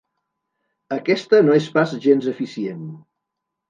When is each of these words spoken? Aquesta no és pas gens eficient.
Aquesta 0.95 1.43
no 1.45 1.59
és 1.61 1.69
pas 1.79 1.97
gens 2.09 2.35
eficient. 2.37 2.85